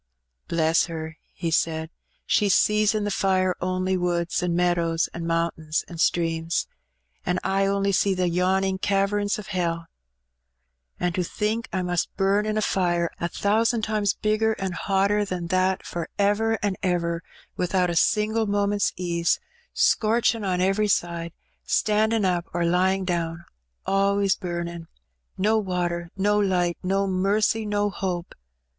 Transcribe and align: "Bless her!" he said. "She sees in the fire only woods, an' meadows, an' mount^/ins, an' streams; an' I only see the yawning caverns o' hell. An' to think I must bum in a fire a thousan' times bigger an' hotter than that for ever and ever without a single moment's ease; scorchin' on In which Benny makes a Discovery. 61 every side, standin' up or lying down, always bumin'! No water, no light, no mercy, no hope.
"Bless 0.47 0.85
her!" 0.87 1.17
he 1.31 1.51
said. 1.51 1.91
"She 2.25 2.49
sees 2.49 2.95
in 2.95 3.03
the 3.03 3.11
fire 3.11 3.55
only 3.61 3.95
woods, 3.97 4.41
an' 4.41 4.55
meadows, 4.55 5.07
an' 5.13 5.25
mount^/ins, 5.25 5.83
an' 5.87 5.99
streams; 5.99 6.65
an' 7.23 7.37
I 7.43 7.67
only 7.67 7.91
see 7.91 8.15
the 8.15 8.27
yawning 8.27 8.79
caverns 8.79 9.37
o' 9.37 9.43
hell. 9.43 9.85
An' 10.99 11.13
to 11.13 11.23
think 11.23 11.67
I 11.71 11.83
must 11.83 12.09
bum 12.17 12.47
in 12.47 12.57
a 12.57 12.63
fire 12.63 13.11
a 13.19 13.29
thousan' 13.29 13.83
times 13.83 14.15
bigger 14.15 14.55
an' 14.59 14.71
hotter 14.71 15.23
than 15.23 15.45
that 15.49 15.85
for 15.85 16.09
ever 16.17 16.53
and 16.63 16.75
ever 16.81 17.21
without 17.55 17.91
a 17.91 17.95
single 17.95 18.47
moment's 18.47 18.93
ease; 18.95 19.39
scorchin' 19.75 20.43
on 20.43 20.59
In 20.59 20.67
which 20.69 20.77
Benny 20.77 20.81
makes 20.81 20.93
a 21.03 21.09
Discovery. 21.19 21.29
61 21.29 21.29
every 21.29 21.31
side, 21.31 21.33
standin' 21.63 22.25
up 22.25 22.45
or 22.55 22.65
lying 22.65 23.05
down, 23.05 23.45
always 23.85 24.35
bumin'! 24.35 24.87
No 25.37 25.59
water, 25.59 26.09
no 26.17 26.39
light, 26.39 26.79
no 26.81 27.05
mercy, 27.05 27.67
no 27.67 27.91
hope. 27.91 28.33